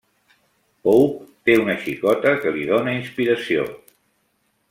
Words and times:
Pope 0.87 1.27
té 1.49 1.57
una 1.65 1.75
xicota 1.83 2.33
que 2.45 2.55
li 2.57 2.65
dóna 2.71 2.97
inspiració. 3.01 3.67